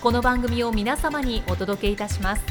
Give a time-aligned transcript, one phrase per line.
[0.00, 2.42] この番組を皆様にお届けいたします。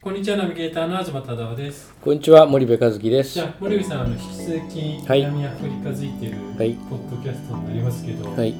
[0.00, 1.92] こんにちはナビゲーターの東忠夫です。
[2.00, 3.34] こんにちは森部和樹です。
[3.34, 5.24] じゃあ森部さんあの引き続きはい。
[5.24, 6.74] 南アフリカづいてるはい。
[6.88, 8.54] ポッドキャストになりますけど、はい。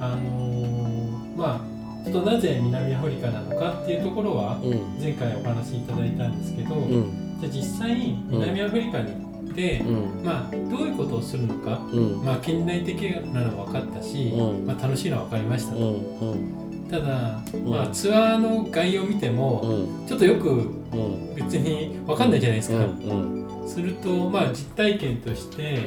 [0.00, 4.98] あのーまあちょっとなぜ南アフリカなのかっていうところはうん。
[4.98, 7.36] 前回お話しいただいたんですけど、うん。
[7.38, 7.94] じゃあ実際
[8.30, 9.23] 南アフリカに行って、
[9.62, 10.24] うん。
[10.24, 12.24] まあどういうことをするのか、うん。
[12.24, 13.00] まあ近代的
[13.32, 14.66] なのは分かったし、うん。
[14.66, 16.36] まあ、楽しいのは分かりましたうと、
[16.90, 17.70] ただ、ん。
[17.70, 20.06] まあ、ツアーの概要を見ても、うん。
[20.06, 21.34] ちょっとよくうん。
[21.34, 23.44] 別に分かんないじゃないですうか、ん。
[23.66, 25.78] すると、まあ、実体験として、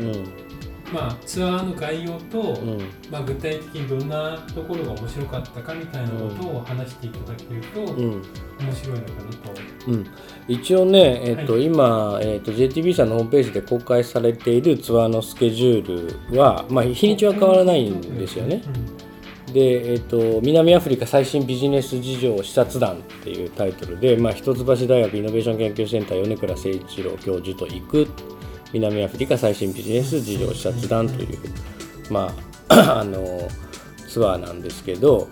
[0.93, 2.77] まあ、ツアーの概要と、うん。
[3.11, 8.21] まあ、具体的にどんなところが面白かったかみたいなことを話していただけると、うん。
[8.59, 9.91] 面白いのかなと。
[9.91, 10.05] うん。
[10.47, 18.61] 一応ね、えっとは今、えっと JTB さんのホームページで公開されているツアーのスケジュールは、まあ、日にちは変わらないんですよね。
[19.51, 28.07] で、えっと南アフリカ最新ビジネス事情視察団っていうタイトルで、まあ、一橋大学イノベーション研究センター米倉誠一郎教授と行く
[28.73, 31.37] 南アフリカ最新ビジネス事情視察団という、
[32.09, 32.33] ま
[32.69, 33.47] あ、 あの
[34.07, 35.27] ツアーなんですけど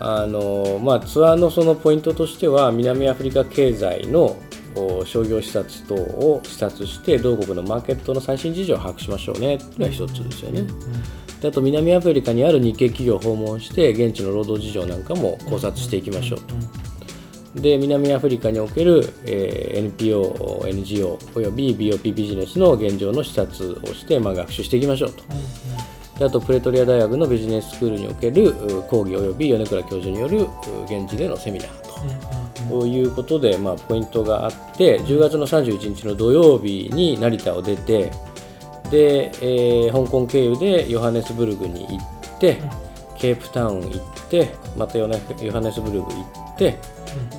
[0.00, 4.36] あの、まあ、ツアーのそのポイントとしては南アフリカ経済の
[5.04, 10.62] 商業視察等を視察して同国のマーケットの最新事情を把握しましょうねこれが一つですよね。
[11.40, 16.54] であと南アフリカにある日系企業を訪問して現地の労働事情なんかも考察していきましょうと。
[17.60, 25.24] で南アフリカにおける、えー NPO、NGO および BOP ビジネスの現状の視察をして、まあ、学習していきましょうと。
[26.18, 30.46] であとプレトリア大学のビジネススクールにおけるう講義および米倉教授によるう
[30.84, 31.88] 現地でのセミナーと。
[32.68, 38.10] ということで、まあ、ポイントがあって10月の31日の土曜日に成田を出て
[38.90, 42.60] で、えー香港経由でヨハネスブルグに行って
[43.16, 46.20] ケープタウン行ってまたヨハネスブルグ行
[46.54, 46.78] って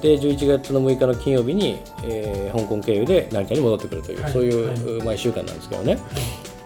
[0.01, 5.97] で11月の6日の金曜日に、えー香港経由で成田に戻ってくるという、はいそういう、まあ、1週間なんですけどね。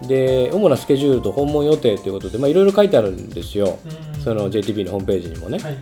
[0.07, 3.79] で主なスケジュールと訪問予定ということで、まあ、いろいろ書いてあるんですよ、
[4.23, 5.59] その JTB のホームページにもね。
[5.59, 5.77] はい。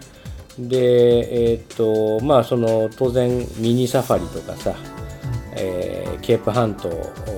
[0.60, 4.76] で、えーっとまあ、その当然ミニサファリとかさ、
[5.56, 6.90] えーケープ半島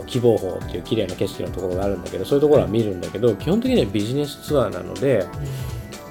[0.05, 5.25] 希望峰っていう綺麗な景色のところがあるんだけどそういうところは見るんだけど基本的にはビジネスツアーなので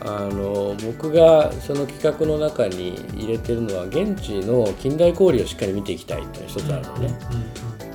[0.04, 7.14] あの僕がその企画の中に入れてるのは現地の近代小売をしっかり見ていきたいっていうのが一つあるのね。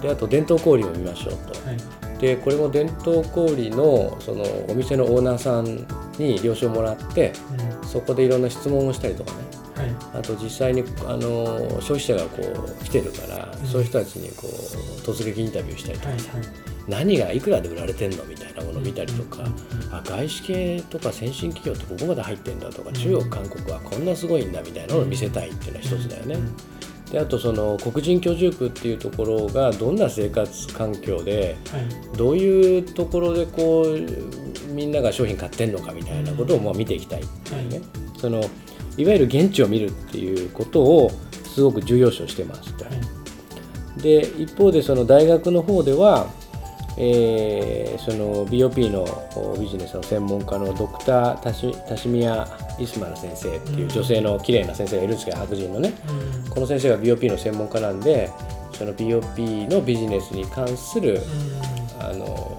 [0.01, 1.67] であと伝統小売を見ましょうと。
[1.67, 2.19] はい。
[2.19, 5.85] でこれも伝統小売のそのお店のオーナーさん
[6.17, 7.33] に了承もらって
[7.83, 9.37] そこでいろんな質問をしたりとかね。
[9.75, 9.95] はい。
[10.19, 13.67] あと実際にあの消費者がこう来てるから、うん。
[13.67, 14.49] そういう人たちにこう
[15.01, 26.37] 突撃インタビューしたりとかさ、はいはい何がいくらで売られてんのみたいなものを見たりとか、うんあ外資系とか先進企業ってここまで入ってんだとか、中国韓国はこんなすごいんだみたいなのを見せたいっていうのは一つだよね。
[27.11, 32.17] であとその黒人居住区っていうところがどんな生活環境ではい。
[32.17, 37.81] どういうところでこうみんなが商品買ってんのかみたいなことをまあ見ていきたいっていうね、
[38.17, 38.41] その
[38.97, 41.11] いわゆる現地を見るっていうことを
[41.45, 42.67] すごく重要視をしてます
[43.97, 46.27] で一方でその大学の方では、
[46.97, 49.03] えーその BOP の
[49.35, 52.47] おビジネスの専門家のドクタータシタシミヤ・
[52.79, 55.93] イスマル先生っていう女性の綺麗な先生がいるんですけど白人のね。
[56.45, 56.49] うん。
[56.49, 58.29] この先生が BOP の専門家なんで
[58.73, 61.19] その BOP のビジネスに関する
[61.99, 62.57] あの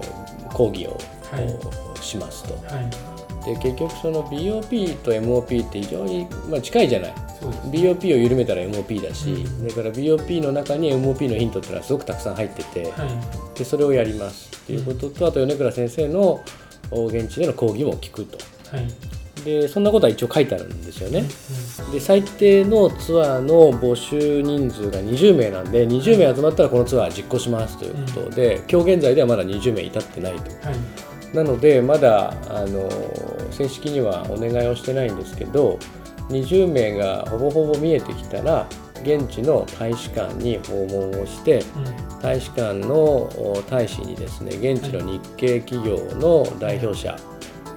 [0.53, 0.91] 講義を、
[1.31, 2.03] はい。
[2.03, 2.53] しますと。
[2.73, 3.45] はい。
[3.45, 7.13] で結局その BOP と MOP って非常に、まあ、近いじゃない。
[7.71, 9.67] BOP を緩めたら MOP だし、うん。
[9.67, 13.57] だから BOP の中に MOP のヒントっていうのはすごくたくさん入ってて、はい。
[13.57, 16.43] でそれをやりますっていうことと、あと米倉先生の
[16.91, 18.37] お現地での講義も聞くと。
[18.75, 18.87] はい。
[19.43, 21.23] でそんなことは一応書いてあるんですよね。
[21.93, 30.41] で最低のツアーの募集人数が20名なんで20名集まったらこのツアー実行しますということで、今日現在ではまだ20名至ってないと。
[30.67, 31.35] はい。
[31.35, 32.89] なのでまだあの
[33.51, 35.77] 正式にはお願いをしてないんですけど
[36.29, 38.67] 20名がほぼほぼ見えてきたら
[39.01, 42.19] 現地の大使館に訪問をしてうん。
[42.21, 47.15] 大使館のお大使にですね現地の日系企業の代表者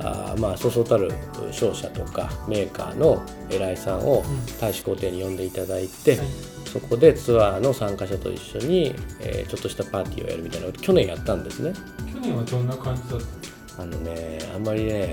[0.01, 1.13] あーまあそうそうたる
[1.53, 4.59] 商社とかメーカーの偉いさんをうん。
[4.61, 6.27] 大使公邸に呼んでいただいて、はい。
[6.65, 11.73] そこでツアーの参加者と一緒に、えーちょっとしたパーティーをやるみたいなこと去年やったんですね。
[12.13, 13.42] 去年はどんな感じだった
[13.83, 15.13] あのねあんまりね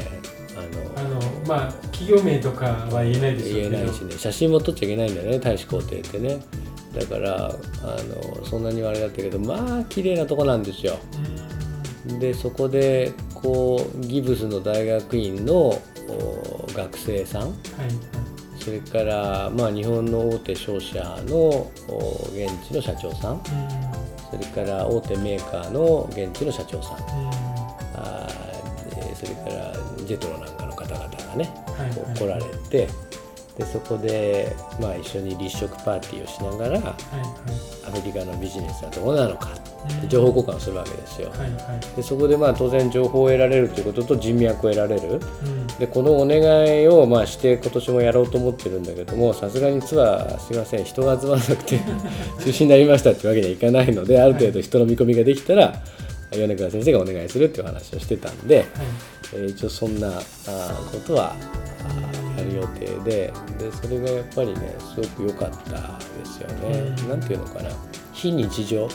[0.55, 3.69] あのあのまあ企業名とかは言えないでしょうけど。
[3.71, 6.39] 言えないしね写真も撮っちゃいけないんだよね大使公邸ってね。
[6.93, 10.97] だからあのそんなにはあれだったけどまあ綺麗なとこなんですよ。
[12.09, 12.19] うん。
[12.19, 15.55] でそこでこうギブスの大学院の
[16.07, 17.41] お学生さん。
[17.41, 17.51] はい
[18.59, 21.37] それから、まあ、日本の大手商社の
[21.87, 23.37] お現地の社長さん。
[23.37, 23.43] は
[23.95, 23.99] い
[24.29, 27.23] それから大手メーカーの現地の社長さん。
[27.23, 27.28] うん
[30.09, 32.87] ジェトロなんかの方々がねはい来られて
[33.57, 36.95] でそこで、まあ、一緒に立食パーティーをしながらはい
[37.87, 41.29] アメリカのビジネスはどうなのかはい情報交換をするわけですよ。
[41.29, 41.95] はいはい。
[41.95, 45.21] でそこでまあ当然情報を得られるということと人脈を得られる。
[45.43, 45.67] うん。
[45.67, 46.41] でこのお願
[46.83, 50.83] いをまあして今年もやろうと思ってるんだけどもさすがにツアーすいません。
[50.83, 51.77] 人が集まらなくて
[52.43, 55.81] 中止になりましたってわけにはいかないのである程度人の見込みができたら
[56.31, 58.65] 米倉先生がお願いするっていう話をしてたんで、はい
[59.33, 61.35] えー一応そんなことは
[62.37, 66.95] やる予定ででそれがやっぱりねすごく良かったですよね。
[67.01, 67.09] うん。
[67.09, 67.69] なんていうのかな。
[68.13, 68.87] 非日常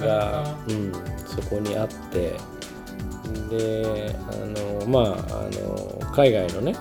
[0.00, 0.92] がか、うん、
[1.26, 2.32] そこにあって。
[3.50, 6.76] であのまああの海外のね、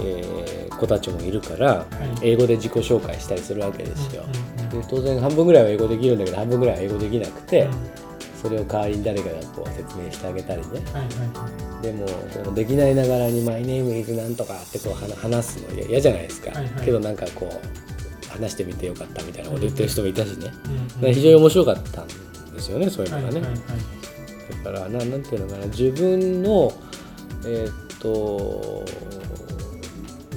[0.00, 0.06] うんうん。
[0.06, 1.84] えー子たちもいるからは
[2.22, 2.28] い。
[2.30, 4.22] 英語で自己紹介したりするわけですよ。
[4.24, 4.80] うんうん。
[4.80, 7.97] で当然半分ぐらいは英語できるんだけど半分ぐらいは英語できなくて、うん
[8.40, 10.66] それを代わりに誰かがこう説明してあげたりね。
[10.92, 16.84] はいはいでもできないながらに「マイネームイズなんとか」ってこう話話すの嫌嫌じゃないですか、はいはい。
[16.84, 20.88] けどなんかこう話してみてよかったみたいなこと言ってる人もいたしね、うんうん。
[20.88, 24.64] だから非常に面白かったんですよねそういうのがね、はいはいはい。
[24.64, 26.72] だからななんていうのかな自分の
[27.46, 28.84] えーっと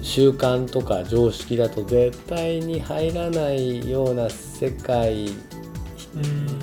[0.04, 5.51] 習慣とか常識だと絶対に入らないような世界うん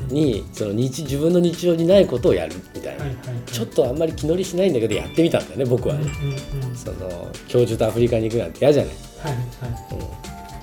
[0.08, 3.50] にその日自分の日常にないことをやるみたいな、はいはいはい。
[3.50, 6.76] ちょっとあんまり気乗りしないんだけどやってみたんだよね僕はね、うんうんうん。
[6.76, 9.42] その教授とアフリカに行くなんて嫌じゃない、はいはい。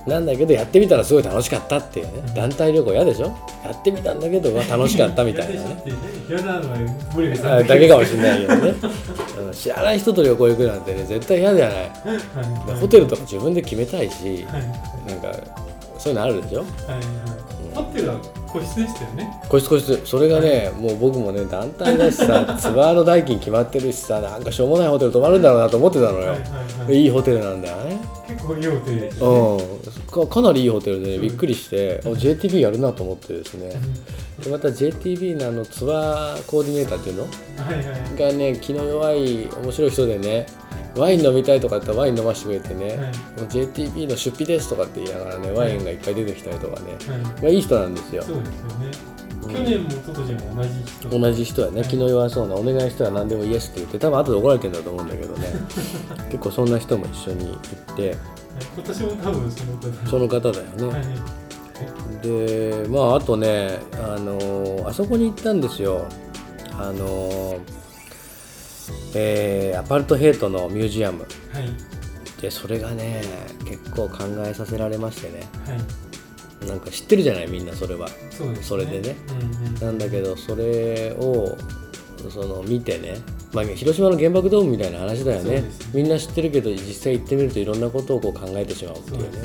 [0.05, 2.33] うん、なんだけどやってみたらすごい楽しかったっていうね、うん。
[2.33, 3.27] 団体旅行嫌でしょ？
[3.63, 5.83] やってみたんだけど楽しかったみたいなね。
[6.29, 8.73] 嫌なのだけかもしれないけどね、
[9.41, 9.51] うん。
[9.51, 11.75] 知らない人と旅行行くなんてね絶対嫌じゃない。
[11.77, 12.79] はいはい。
[12.79, 15.09] ホテルとか自分で決めたいしはい。
[15.09, 15.31] なんか
[16.05, 16.59] そういうのあるでしょ？
[16.59, 17.01] はいはい。
[17.73, 18.15] ホテルは
[18.47, 19.41] 個室でしたよね。
[19.49, 19.99] 個室個室。
[20.05, 26.39] それがねもう僕もね団体だしさ ツアーの代金決まってるしさなんかしょうもないホテル泊まるんだろうなと思ってたのよ、はいはい
[26.87, 26.95] はい。
[27.01, 27.97] いいホテルなんだよね。
[28.27, 29.31] 結構いいホテルでしたね。
[29.31, 30.27] うん。
[30.27, 33.71] かかなりいいホテルでねびっくりしてあ JTB やるなと思ってですね。
[34.43, 37.23] でまた JTB のあのツアーコーディネーターっていうの？
[37.23, 37.27] は
[37.71, 38.31] いはい。
[38.31, 40.45] がね気の弱い面白い人でね
[40.95, 43.11] ワイン飲みたいとかって言ったらワイン飲ませてくれてね、はい。
[43.47, 47.19] JTB の出費ですとかって言いながらねワインがいっぱい出てきたりとかね、はい。
[47.19, 48.23] まあ、いい人なんですよ。
[48.23, 49.15] そうですよね。
[49.45, 51.19] 去年も一昨年も同じ人。
[51.19, 55.47] 同じ人はね気の弱そうなお願いしたら何でもイエスって言って多分後で怒られてるんだと思うんだけどね。
[56.31, 58.09] 結構そんな人も一緒に行って。
[58.09, 58.17] はい。
[58.75, 60.09] 今年も多分その方。
[60.09, 62.27] その方だよね、はい。
[62.27, 66.05] でまああとねあのあそこに行ったんですよ。
[66.77, 67.59] あの
[69.13, 71.19] えーアパルトヘイトのミュージアム。
[71.53, 72.41] はい。
[72.41, 73.21] でそれがね
[73.65, 75.47] 結構考えさせられましてね。
[75.65, 75.75] は
[76.65, 76.67] い。
[76.67, 78.07] なんか知ってるじゃないみんなそれは。
[78.31, 78.55] そね。
[78.61, 79.15] それでね。
[79.29, 79.75] うんうん。
[79.75, 81.57] なんだけどそれを
[82.29, 83.17] その見てね、
[83.53, 85.61] まあ、広島の原爆ドームみたいな話だよね。
[85.61, 85.71] ね。
[85.93, 89.29] みんな知ってるけど実際行ってみるといろんなことをこう考えてしまうっていうね。
[89.31, 89.41] そう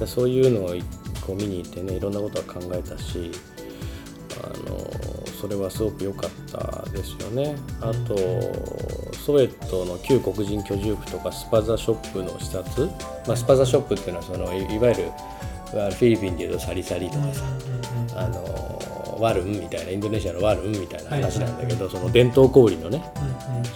[0.00, 0.06] ね。
[0.06, 0.74] そういうのを
[1.26, 3.30] こう見に行ってねいろんなことは考えたし
[4.42, 4.76] あの
[5.44, 7.54] それはすごく良かったですよね。
[7.82, 8.16] あと
[9.14, 12.86] ソウェットの旧黒人居住区とかスパザショップの視察、
[13.26, 15.10] まあ、スパザショップっていうのはそのいいわゆる
[15.70, 17.44] フィリピンでいうとサリサリとかさ、
[18.16, 23.04] あのワルンみたいなインドネシアのワルンみたいな話なんだけど、その伝統小売のね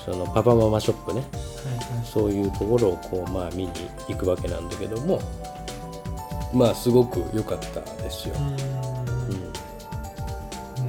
[0.06, 1.22] そのパパママショップね
[2.02, 3.72] そういうところをこうまあ見に
[4.08, 5.20] 行くわけなんだけども
[6.54, 8.34] まあすごく良かったですよ。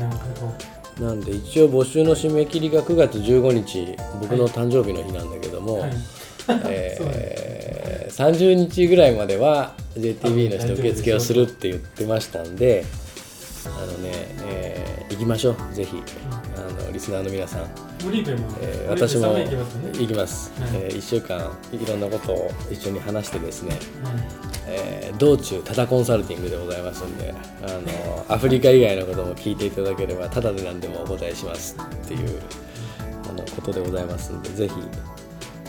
[0.06, 5.92] なるほなんで一応募集の締め切りが9月15日僕の誕生日の日なんだけども、はい。
[6.66, 7.80] えー
[8.20, 12.84] 30日ぐらいまでは JTB の人受付をするって言ってましたんで
[13.66, 14.12] あのね、
[14.50, 14.69] えー
[15.10, 15.74] 行きましょう。
[15.74, 16.02] ぜひ。
[16.56, 17.68] あのリスナーの皆さん、
[18.62, 23.80] えー私も行きますえ1週間いろんなことを一緒に話してですね、はい。
[24.68, 32.40] えー道中タダコンサルティングでございますんであのアフリカ以外のことも聞いていただければタダで何でもお答えしますっていう
[33.30, 34.74] あのことでございますんでぜひ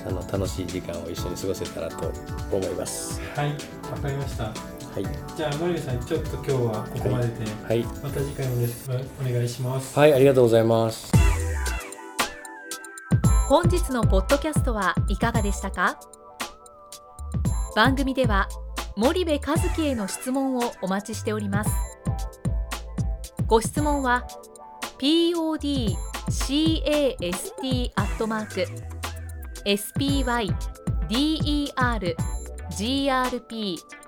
[0.06, 2.12] あの楽しい時間を一緒に過ごせたらと
[2.52, 3.20] 思います。
[3.34, 3.50] はい、
[3.90, 4.79] わかりました。
[4.92, 5.06] はい。
[5.36, 7.32] じゃあ森部さん、ちょっと今日はここまでで、
[7.64, 9.98] はい、また次回もよろしくお願いします。
[9.98, 11.12] はい、ありがとうございます。
[13.48, 15.98] 本日のポッドキャストはいかがでしたか？
[17.76, 18.48] 番組では
[18.96, 21.70] 森部和樹への質問をお待ちしております。
[23.46, 24.26] ご質問は
[24.98, 25.80] podcast
[27.96, 28.66] アットマーク